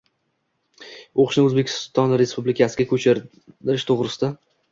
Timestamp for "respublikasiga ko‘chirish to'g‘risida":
2.23-4.31